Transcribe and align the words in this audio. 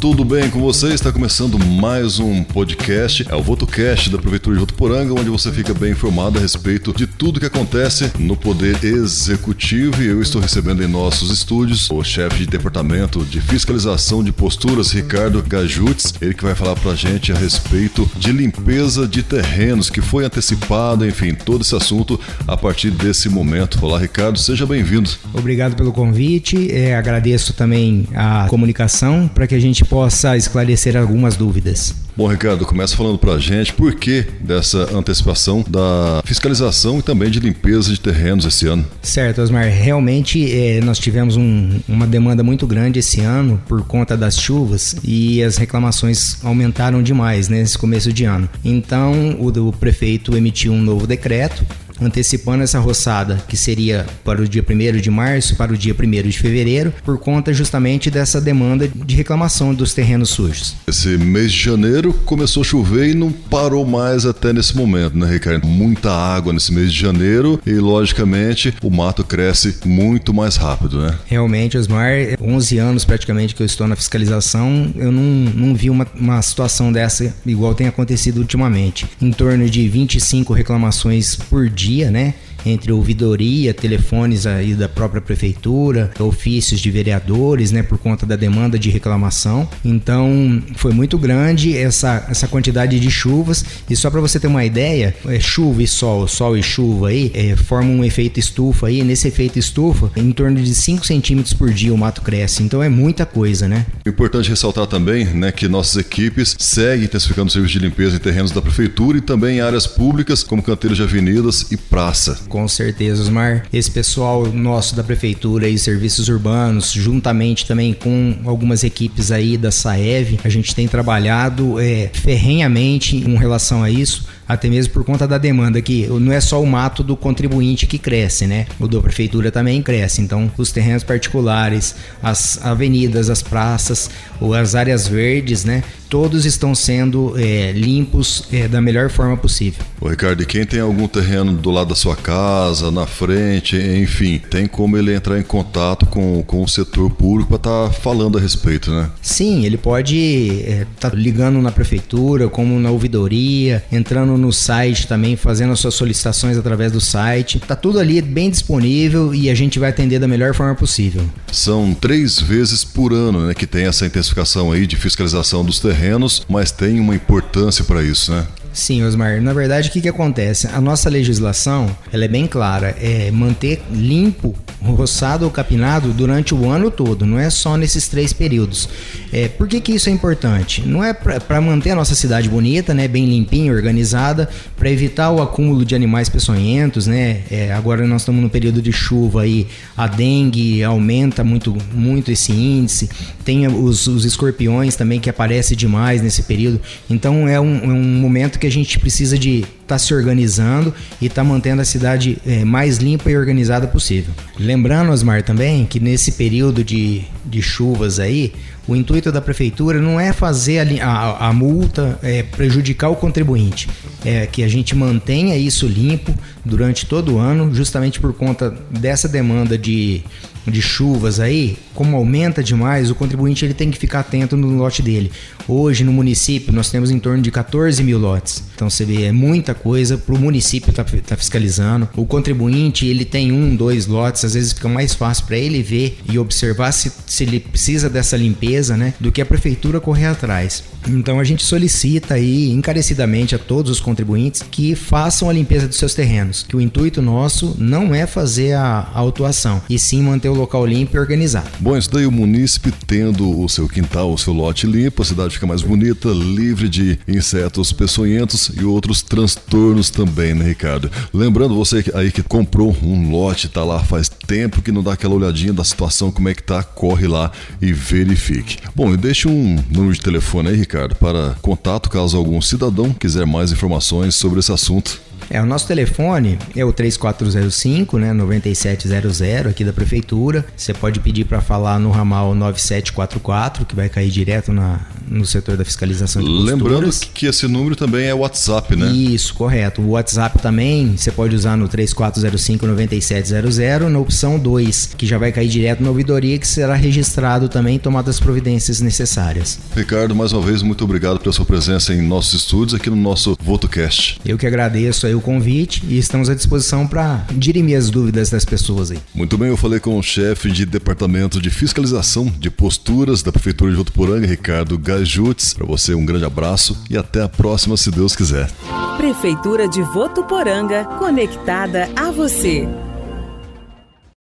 tudo 0.00 0.24
bem 0.24 0.48
com 0.48 0.60
você? 0.60 0.94
Está 0.94 1.12
começando 1.12 1.58
mais 1.58 2.18
um 2.18 2.42
podcast, 2.42 3.26
é 3.28 3.36
o 3.36 3.42
VotoCast 3.42 4.08
da 4.08 4.16
Prefeitura 4.16 4.56
de 4.56 4.60
Votuporanga, 4.60 5.12
onde 5.12 5.28
você 5.28 5.52
fica 5.52 5.74
bem 5.74 5.92
informado 5.92 6.38
a 6.38 6.40
respeito 6.40 6.94
de 6.94 7.06
tudo 7.06 7.38
que 7.38 7.44
acontece 7.44 8.10
no 8.18 8.34
Poder 8.34 8.82
Executivo. 8.82 10.02
E 10.02 10.06
eu 10.06 10.22
estou 10.22 10.40
recebendo 10.40 10.82
em 10.82 10.86
nossos 10.86 11.30
estúdios 11.30 11.90
o 11.90 12.02
chefe 12.02 12.38
de 12.38 12.46
Departamento 12.46 13.22
de 13.26 13.42
Fiscalização 13.42 14.24
de 14.24 14.32
Posturas, 14.32 14.90
Ricardo 14.90 15.42
Gajutes, 15.46 16.14
ele 16.22 16.32
que 16.32 16.44
vai 16.44 16.54
falar 16.54 16.76
pra 16.76 16.94
gente 16.94 17.30
a 17.30 17.34
respeito 17.34 18.10
de 18.16 18.32
limpeza 18.32 19.06
de 19.06 19.22
terrenos, 19.22 19.90
que 19.90 20.00
foi 20.00 20.24
antecipado, 20.24 21.06
enfim, 21.06 21.34
todo 21.34 21.60
esse 21.60 21.76
assunto 21.76 22.18
a 22.48 22.56
partir 22.56 22.90
desse 22.90 23.28
momento. 23.28 23.78
Olá, 23.84 23.98
Ricardo, 23.98 24.38
seja 24.38 24.64
bem-vindo. 24.64 25.10
Obrigado 25.34 25.76
pelo 25.76 25.92
convite, 25.92 26.72
é, 26.72 26.96
agradeço 26.96 27.52
também 27.52 28.08
a 28.14 28.46
comunicação 28.48 29.28
para 29.28 29.46
que 29.46 29.54
a 29.54 29.60
gente 29.60 29.89
possa 29.90 30.36
esclarecer 30.36 30.96
algumas 30.96 31.36
dúvidas. 31.36 31.92
Bom, 32.16 32.28
Ricardo, 32.28 32.64
começa 32.64 32.96
falando 32.96 33.18
pra 33.18 33.38
gente 33.38 33.72
por 33.72 33.94
que 33.94 34.24
dessa 34.40 34.96
antecipação 34.96 35.64
da 35.66 36.22
fiscalização 36.24 36.98
e 36.98 37.02
também 37.02 37.30
de 37.30 37.40
limpeza 37.40 37.90
de 37.90 37.98
terrenos 37.98 38.44
esse 38.44 38.66
ano. 38.66 38.84
Certo, 39.02 39.40
Osmar. 39.40 39.64
Realmente 39.64 40.52
é, 40.52 40.80
nós 40.80 40.98
tivemos 40.98 41.36
um, 41.36 41.80
uma 41.88 42.06
demanda 42.06 42.42
muito 42.42 42.66
grande 42.66 42.98
esse 42.98 43.20
ano 43.20 43.60
por 43.66 43.82
conta 43.84 44.16
das 44.16 44.38
chuvas 44.38 44.96
e 45.02 45.42
as 45.42 45.56
reclamações 45.56 46.44
aumentaram 46.44 47.02
demais 47.02 47.48
né, 47.48 47.58
nesse 47.58 47.78
começo 47.78 48.12
de 48.12 48.24
ano. 48.24 48.48
Então 48.64 49.36
o, 49.40 49.48
o 49.68 49.72
prefeito 49.72 50.36
emitiu 50.36 50.72
um 50.72 50.80
novo 50.80 51.06
decreto 51.06 51.64
antecipando 52.00 52.62
essa 52.62 52.78
roçada, 52.78 53.42
que 53.48 53.56
seria 53.56 54.06
para 54.24 54.40
o 54.40 54.48
dia 54.48 54.64
1 54.68 55.00
de 55.00 55.10
março, 55.10 55.56
para 55.56 55.72
o 55.72 55.76
dia 55.76 55.94
1 55.94 56.28
de 56.28 56.38
fevereiro, 56.38 56.92
por 57.04 57.18
conta 57.18 57.52
justamente 57.52 58.10
dessa 58.10 58.40
demanda 58.40 58.88
de 58.88 59.14
reclamação 59.14 59.74
dos 59.74 59.94
terrenos 59.94 60.30
sujos. 60.30 60.76
Esse 60.86 61.16
mês 61.18 61.52
de 61.52 61.62
janeiro 61.62 62.12
começou 62.24 62.62
a 62.62 62.64
chover 62.64 63.10
e 63.10 63.14
não 63.14 63.30
parou 63.32 63.84
mais 63.84 64.24
até 64.24 64.52
nesse 64.52 64.76
momento, 64.76 65.16
né, 65.16 65.30
Ricardo? 65.30 65.66
Muita 65.66 66.10
água 66.12 66.52
nesse 66.52 66.72
mês 66.72 66.92
de 66.92 66.98
janeiro 66.98 67.60
e, 67.66 67.72
logicamente, 67.72 68.74
o 68.82 68.90
mato 68.90 69.24
cresce 69.24 69.76
muito 69.84 70.32
mais 70.32 70.56
rápido, 70.56 71.00
né? 71.00 71.14
Realmente, 71.26 71.76
Osmar, 71.76 72.10
11 72.40 72.78
anos 72.78 73.04
praticamente 73.04 73.54
que 73.54 73.62
eu 73.62 73.66
estou 73.66 73.86
na 73.86 73.96
fiscalização, 73.96 74.92
eu 74.96 75.12
não, 75.12 75.22
não 75.22 75.74
vi 75.74 75.90
uma, 75.90 76.06
uma 76.14 76.40
situação 76.42 76.92
dessa 76.92 77.34
igual 77.46 77.74
tem 77.74 77.86
acontecido 77.86 78.38
ultimamente. 78.38 79.06
Em 79.20 79.30
torno 79.32 79.68
de 79.68 79.88
25 79.88 80.52
reclamações 80.52 81.36
por 81.36 81.68
dia 81.68 81.89
dia, 81.90 82.10
né? 82.10 82.34
Entre 82.64 82.92
ouvidoria, 82.92 83.72
telefones 83.72 84.46
aí 84.46 84.74
da 84.74 84.88
própria 84.88 85.20
prefeitura, 85.20 86.10
ofícios 86.18 86.80
de 86.80 86.90
vereadores, 86.90 87.72
né, 87.72 87.82
por 87.82 87.98
conta 87.98 88.26
da 88.26 88.36
demanda 88.36 88.78
de 88.78 88.90
reclamação. 88.90 89.68
Então, 89.84 90.62
foi 90.76 90.92
muito 90.92 91.18
grande 91.18 91.76
essa, 91.76 92.26
essa 92.28 92.48
quantidade 92.48 92.98
de 92.98 93.10
chuvas. 93.10 93.64
E 93.88 93.96
só 93.96 94.10
para 94.10 94.20
você 94.20 94.38
ter 94.38 94.46
uma 94.46 94.64
ideia, 94.64 95.14
é, 95.26 95.40
chuva 95.40 95.82
e 95.82 95.86
sol, 95.86 96.26
sol 96.28 96.56
e 96.56 96.62
chuva 96.62 97.08
aí, 97.08 97.30
é, 97.34 97.56
formam 97.56 97.96
um 97.96 98.04
efeito 98.04 98.38
estufa 98.38 98.88
aí. 98.88 99.02
Nesse 99.02 99.28
efeito 99.28 99.58
estufa, 99.58 100.10
em 100.16 100.32
torno 100.32 100.60
de 100.60 100.74
5 100.74 101.06
centímetros 101.06 101.54
por 101.54 101.72
dia 101.72 101.92
o 101.92 101.98
mato 101.98 102.22
cresce. 102.22 102.62
Então, 102.62 102.82
é 102.82 102.88
muita 102.88 103.24
coisa, 103.26 103.68
né? 103.68 103.86
Importante 104.06 104.48
ressaltar 104.50 104.86
também, 104.86 105.24
né, 105.26 105.52
que 105.52 105.68
nossas 105.68 105.96
equipes 105.96 106.56
seguem 106.58 107.04
intensificando 107.04 107.48
o 107.48 107.50
serviço 107.50 107.72
de 107.72 107.78
limpeza 107.78 108.16
em 108.16 108.18
terrenos 108.18 108.50
da 108.50 108.60
prefeitura 108.60 109.18
e 109.18 109.20
também 109.20 109.58
em 109.58 109.60
áreas 109.60 109.86
públicas, 109.86 110.42
como 110.42 110.62
canteiros 110.62 110.96
de 110.96 111.02
avenidas 111.02 111.66
e 111.70 111.76
praça. 111.76 112.40
Com 112.50 112.66
certeza, 112.66 113.22
Osmar. 113.22 113.64
Esse 113.72 113.88
pessoal 113.88 114.44
nosso 114.46 114.96
da 114.96 115.04
prefeitura 115.04 115.68
e 115.68 115.78
serviços 115.78 116.28
urbanos, 116.28 116.90
juntamente 116.90 117.64
também 117.64 117.94
com 117.94 118.34
algumas 118.44 118.82
equipes 118.82 119.30
aí 119.30 119.56
da 119.56 119.70
Saev, 119.70 120.36
a 120.42 120.48
gente 120.48 120.74
tem 120.74 120.88
trabalhado 120.88 121.78
é, 121.78 122.10
ferrenhamente 122.12 123.20
com 123.22 123.36
relação 123.36 123.84
a 123.84 123.90
isso 123.90 124.24
até 124.50 124.68
mesmo 124.68 124.92
por 124.92 125.04
conta 125.04 125.28
da 125.28 125.38
demanda 125.38 125.80
que 125.80 126.08
não 126.08 126.32
é 126.32 126.40
só 126.40 126.60
o 126.60 126.66
mato 126.66 127.04
do 127.04 127.16
contribuinte 127.16 127.86
que 127.86 127.98
cresce, 127.98 128.48
né? 128.48 128.66
O 128.80 128.88
da 128.88 129.00
prefeitura 129.00 129.52
também 129.52 129.80
cresce. 129.80 130.20
Então, 130.20 130.50
os 130.58 130.72
terrenos 130.72 131.04
particulares, 131.04 131.94
as 132.20 132.58
avenidas, 132.60 133.30
as 133.30 133.42
praças, 133.42 134.10
ou 134.40 134.52
as 134.52 134.74
áreas 134.74 135.06
verdes, 135.06 135.64
né? 135.64 135.84
Todos 136.08 136.44
estão 136.44 136.74
sendo 136.74 137.34
é, 137.38 137.70
limpos 137.70 138.48
é, 138.52 138.66
da 138.66 138.80
melhor 138.80 139.08
forma 139.10 139.36
possível. 139.36 139.84
Ô 140.00 140.08
Ricardo, 140.08 140.42
e 140.42 140.46
quem 140.46 140.66
tem 140.66 140.80
algum 140.80 141.06
terreno 141.06 141.52
do 141.52 141.70
lado 141.70 141.90
da 141.90 141.94
sua 141.94 142.16
casa, 142.16 142.90
na 142.90 143.06
frente, 143.06 143.76
enfim, 143.76 144.40
tem 144.50 144.66
como 144.66 144.96
ele 144.96 145.14
entrar 145.14 145.38
em 145.38 145.44
contato 145.44 146.06
com, 146.06 146.42
com 146.42 146.64
o 146.64 146.68
setor 146.68 147.08
público 147.10 147.50
para 147.50 147.56
estar 147.58 147.94
tá 147.94 148.00
falando 148.00 148.36
a 148.36 148.40
respeito, 148.40 148.90
né? 148.90 149.08
Sim, 149.22 149.64
ele 149.64 149.76
pode 149.76 150.16
estar 150.16 151.08
é, 151.08 151.10
tá 151.10 151.10
ligando 151.10 151.62
na 151.62 151.70
prefeitura, 151.70 152.48
como 152.48 152.80
na 152.80 152.90
ouvidoria, 152.90 153.84
entrando 153.92 154.36
no 154.40 154.52
site 154.52 155.06
também, 155.06 155.36
fazendo 155.36 155.72
as 155.72 155.80
suas 155.80 155.94
solicitações 155.94 156.56
através 156.56 156.92
do 156.92 157.00
site. 157.00 157.60
Tá 157.60 157.76
tudo 157.76 157.98
ali 157.98 158.20
bem 158.20 158.50
disponível 158.50 159.34
e 159.34 159.50
a 159.50 159.54
gente 159.54 159.78
vai 159.78 159.90
atender 159.90 160.18
da 160.18 160.26
melhor 160.26 160.54
forma 160.54 160.74
possível. 160.74 161.22
São 161.52 161.94
três 161.94 162.40
vezes 162.40 162.82
por 162.84 163.12
ano 163.12 163.46
né, 163.46 163.54
que 163.54 163.66
tem 163.66 163.84
essa 163.84 164.06
intensificação 164.06 164.72
aí 164.72 164.86
de 164.86 164.96
fiscalização 164.96 165.64
dos 165.64 165.78
terrenos, 165.78 166.44
mas 166.48 166.70
tem 166.70 166.98
uma 166.98 167.14
importância 167.14 167.84
para 167.84 168.02
isso, 168.02 168.32
né? 168.32 168.46
Sim, 168.72 169.02
Osmar. 169.02 169.40
Na 169.42 169.52
verdade, 169.52 169.88
o 169.88 169.92
que, 169.92 170.00
que 170.00 170.08
acontece? 170.08 170.68
A 170.68 170.80
nossa 170.80 171.08
legislação 171.10 171.94
ela 172.12 172.24
é 172.24 172.28
bem 172.28 172.46
clara, 172.46 172.94
é 173.00 173.30
manter 173.30 173.82
limpo 173.92 174.54
roçado 174.82 175.44
ou 175.44 175.50
capinado 175.50 176.12
durante 176.12 176.54
o 176.54 176.68
ano 176.68 176.90
todo, 176.90 177.26
não 177.26 177.38
é 177.38 177.50
só 177.50 177.76
nesses 177.76 178.08
três 178.08 178.32
períodos. 178.32 178.88
É, 179.32 179.48
por 179.48 179.68
que, 179.68 179.80
que 179.80 179.92
isso 179.92 180.08
é 180.08 180.12
importante? 180.12 180.82
Não 180.86 181.04
é 181.04 181.12
para 181.12 181.60
manter 181.60 181.90
a 181.90 181.94
nossa 181.94 182.14
cidade 182.14 182.48
bonita, 182.48 182.94
né, 182.94 183.06
bem 183.06 183.26
limpinha, 183.26 183.72
organizada, 183.72 184.48
para 184.76 184.90
evitar 184.90 185.30
o 185.30 185.42
acúmulo 185.42 185.84
de 185.84 185.94
animais 185.94 186.28
peçonhentos, 186.28 187.06
né? 187.06 187.42
É, 187.50 187.72
agora 187.72 188.06
nós 188.06 188.22
estamos 188.22 188.42
no 188.42 188.48
período 188.48 188.80
de 188.80 188.92
chuva 188.92 189.42
aí, 189.42 189.66
a 189.96 190.06
dengue 190.06 190.82
aumenta 190.82 191.44
muito, 191.44 191.76
muito 191.92 192.30
esse 192.30 192.52
índice. 192.52 193.08
Tem 193.44 193.66
os, 193.66 194.06
os 194.06 194.24
escorpiões 194.24 194.96
também 194.96 195.20
que 195.20 195.28
aparecem 195.28 195.76
demais 195.76 196.22
nesse 196.22 196.44
período. 196.44 196.80
Então 197.08 197.46
é 197.46 197.60
um, 197.60 197.76
é 197.84 197.92
um 197.92 198.02
momento 198.02 198.58
que 198.60 198.66
a 198.66 198.70
gente 198.70 198.98
precisa 198.98 199.38
de 199.38 199.60
estar 199.60 199.70
tá 199.86 199.98
se 199.98 200.14
organizando 200.14 200.94
e 201.20 201.26
estar 201.26 201.42
tá 201.42 201.48
mantendo 201.48 201.82
a 201.82 201.84
cidade 201.84 202.38
é, 202.46 202.64
mais 202.64 202.98
limpa 202.98 203.30
e 203.30 203.36
organizada 203.36 203.86
possível. 203.88 204.32
Lembrando, 204.58 205.10
Osmar, 205.10 205.42
também 205.42 205.86
que 205.86 205.98
nesse 205.98 206.32
período 206.32 206.84
de, 206.84 207.22
de 207.44 207.62
chuvas 207.62 208.20
aí, 208.20 208.52
o 208.86 208.94
intuito 208.94 209.32
da 209.32 209.40
prefeitura 209.40 210.00
não 210.00 210.20
é 210.20 210.32
fazer 210.32 211.00
a, 211.00 211.06
a, 211.06 211.48
a 211.48 211.52
multa 211.52 212.18
é, 212.22 212.42
prejudicar 212.42 213.08
o 213.08 213.16
contribuinte, 213.16 213.88
é 214.24 214.46
que 214.46 214.62
a 214.62 214.68
gente 214.68 214.94
mantenha 214.94 215.56
isso 215.56 215.86
limpo 215.86 216.34
durante 216.64 217.06
todo 217.06 217.34
o 217.34 217.38
ano, 217.38 217.74
justamente 217.74 218.20
por 218.20 218.32
conta 218.32 218.74
dessa 218.90 219.28
demanda 219.28 219.78
de 219.78 220.22
de 220.66 220.82
chuvas 220.82 221.40
aí, 221.40 221.76
como 221.94 222.16
aumenta 222.16 222.62
demais, 222.62 223.10
o 223.10 223.14
contribuinte 223.14 223.64
ele 223.64 223.74
tem 223.74 223.90
que 223.90 223.98
ficar 223.98 224.20
atento 224.20 224.56
no 224.56 224.76
lote 224.76 225.02
dele. 225.02 225.30
Hoje 225.66 226.04
no 226.04 226.12
município 226.12 226.72
nós 226.72 226.90
temos 226.90 227.10
em 227.10 227.18
torno 227.18 227.42
de 227.42 227.50
14 227.50 228.02
mil 228.02 228.18
lotes. 228.18 228.62
Então 228.74 228.88
você 228.88 229.04
vê, 229.04 229.24
é 229.24 229.32
muita 229.32 229.74
coisa 229.74 230.18
para 230.18 230.34
o 230.34 230.38
município 230.38 230.92
tá, 230.92 231.04
tá 231.04 231.36
fiscalizando. 231.36 232.08
O 232.16 232.26
contribuinte 232.26 233.06
ele 233.06 233.24
tem 233.24 233.52
um, 233.52 233.74
dois 233.74 234.06
lotes, 234.06 234.44
às 234.44 234.54
vezes 234.54 234.72
fica 234.72 234.88
mais 234.88 235.14
fácil 235.14 235.46
para 235.46 235.56
ele 235.56 235.82
ver 235.82 236.18
e 236.30 236.38
observar 236.38 236.92
se, 236.92 237.12
se 237.26 237.44
ele 237.44 237.60
precisa 237.60 238.08
dessa 238.08 238.36
limpeza, 238.36 238.96
né? 238.96 239.14
Do 239.20 239.30
que 239.30 239.40
a 239.40 239.46
prefeitura 239.46 240.00
correr 240.00 240.26
atrás. 240.26 240.82
Então 241.08 241.40
a 241.40 241.44
gente 241.44 241.64
solicita 241.64 242.34
aí 242.34 242.70
encarecidamente 242.70 243.54
a 243.54 243.58
todos 243.58 243.90
os 243.90 244.00
contribuintes 244.00 244.62
que 244.70 244.94
façam 244.94 245.48
a 245.48 245.52
limpeza 245.52 245.88
dos 245.88 245.96
seus 245.96 246.14
terrenos. 246.14 246.64
Que 246.68 246.76
o 246.76 246.80
intuito 246.80 247.22
nosso 247.22 247.74
não 247.78 248.14
é 248.14 248.26
fazer 248.26 248.74
a, 248.74 249.08
a 249.14 249.18
autuação, 249.18 249.80
e 249.88 249.98
sim 249.98 250.22
manter 250.22 250.49
o 250.52 250.56
local 250.56 250.86
limpo 250.86 251.16
e 251.16 251.20
organizado. 251.20 251.68
Bom, 251.78 251.96
isso 251.96 252.10
daí 252.10 252.26
o 252.26 252.32
munícipe 252.32 252.92
tendo 253.06 253.60
o 253.60 253.68
seu 253.68 253.88
quintal, 253.88 254.32
o 254.32 254.38
seu 254.38 254.52
lote 254.52 254.86
limpo, 254.86 255.22
a 255.22 255.24
cidade 255.24 255.54
fica 255.54 255.66
mais 255.66 255.82
bonita, 255.82 256.28
livre 256.28 256.88
de 256.88 257.18
insetos 257.26 257.92
peçonhentos 257.92 258.70
e 258.76 258.84
outros 258.84 259.22
transtornos 259.22 260.10
também, 260.10 260.54
né, 260.54 260.66
Ricardo? 260.66 261.10
Lembrando 261.32 261.74
você 261.74 262.04
aí 262.14 262.30
que 262.30 262.42
comprou 262.42 262.96
um 263.02 263.30
lote, 263.30 263.68
tá 263.68 263.84
lá 263.84 264.00
faz 264.00 264.28
tempo 264.28 264.82
que 264.82 264.92
não 264.92 265.02
dá 265.02 265.12
aquela 265.12 265.34
olhadinha 265.34 265.72
da 265.72 265.84
situação, 265.84 266.30
como 266.30 266.48
é 266.48 266.54
que 266.54 266.62
tá, 266.62 266.82
corre 266.82 267.26
lá 267.26 267.50
e 267.80 267.92
verifique. 267.92 268.78
Bom, 268.94 269.12
e 269.12 269.16
deixe 269.16 269.48
um 269.48 269.82
número 269.90 270.14
de 270.14 270.20
telefone 270.20 270.70
aí, 270.70 270.76
Ricardo, 270.76 271.14
para 271.14 271.56
contato 271.62 272.10
caso 272.10 272.36
algum 272.36 272.60
cidadão 272.60 273.12
quiser 273.12 273.46
mais 273.46 273.72
informações 273.72 274.34
sobre 274.34 274.60
esse 274.60 274.72
assunto. 274.72 275.20
É, 275.50 275.60
o 275.60 275.66
nosso 275.66 275.88
telefone 275.88 276.56
é 276.76 276.84
o 276.84 276.92
3405, 276.92 278.18
né, 278.18 278.32
9700 278.32 279.42
aqui 279.68 279.84
da 279.84 279.92
prefeitura. 279.92 280.64
Você 280.76 280.94
pode 280.94 281.18
pedir 281.18 281.44
para 281.44 281.60
falar 281.60 281.98
no 281.98 282.12
ramal 282.12 282.54
9744, 282.54 283.84
que 283.84 283.96
vai 283.96 284.08
cair 284.08 284.30
direto 284.30 284.72
na, 284.72 285.00
no 285.30 285.46
setor 285.46 285.76
da 285.76 285.84
fiscalização 285.84 286.42
de 286.42 286.48
posturas. 286.48 286.74
Lembrando 286.74 287.10
que 287.32 287.46
esse 287.46 287.66
número 287.68 287.94
também 287.94 288.26
é 288.26 288.34
WhatsApp, 288.34 288.96
né? 288.96 289.10
Isso, 289.12 289.54
correto. 289.54 290.02
O 290.02 290.10
WhatsApp 290.10 290.58
também 290.60 291.16
você 291.16 291.30
pode 291.30 291.54
usar 291.54 291.76
no 291.76 291.88
3405 291.88 292.86
9700 292.86 293.78
na 294.10 294.18
opção 294.18 294.58
2, 294.58 295.14
que 295.16 295.26
já 295.26 295.38
vai 295.38 295.52
cair 295.52 295.68
direto 295.68 296.02
na 296.02 296.08
ouvidoria 296.08 296.58
que 296.58 296.66
será 296.66 296.94
registrado 296.94 297.68
também 297.68 297.98
tomado 297.98 298.28
as 298.28 298.40
providências 298.40 299.00
necessárias. 299.00 299.78
Ricardo, 299.94 300.34
mais 300.34 300.52
uma 300.52 300.62
vez 300.62 300.82
muito 300.82 301.04
obrigado 301.04 301.38
pela 301.38 301.52
sua 301.52 301.64
presença 301.64 302.12
em 302.12 302.22
nossos 302.22 302.54
estúdios 302.54 302.94
aqui 302.94 303.08
no 303.08 303.16
nosso 303.16 303.56
VotoCast. 303.62 304.40
Eu 304.44 304.58
que 304.58 304.66
agradeço 304.66 305.26
aí 305.26 305.34
o 305.34 305.40
convite 305.40 306.02
e 306.08 306.18
estamos 306.18 306.50
à 306.50 306.54
disposição 306.54 307.06
para 307.06 307.44
dirimir 307.52 307.96
as 307.96 308.10
dúvidas 308.10 308.50
das 308.50 308.64
pessoas 308.64 309.10
aí. 309.10 309.18
Muito 309.34 309.56
bem, 309.56 309.68
eu 309.68 309.76
falei 309.76 310.00
com 310.00 310.18
o 310.18 310.22
chefe 310.22 310.70
de 310.70 310.84
departamento 310.84 311.60
de 311.60 311.70
fiscalização 311.70 312.52
de 312.58 312.70
posturas 312.70 313.42
da 313.42 313.52
prefeitura 313.52 313.90
de 313.90 313.96
Votuporanga, 313.96 314.46
Ricardo 314.46 314.98
Gajutes. 315.20 315.74
Para 315.74 315.86
você 315.86 316.14
um 316.14 316.24
grande 316.24 316.44
abraço 316.44 316.96
e 317.10 317.16
até 317.16 317.42
a 317.42 317.48
próxima, 317.48 317.96
se 317.96 318.10
Deus 318.10 318.34
quiser. 318.34 318.70
Prefeitura 319.16 319.86
de 319.86 320.02
Votuporanga, 320.02 321.04
conectada 321.18 322.08
a 322.16 322.30
você. 322.30 322.88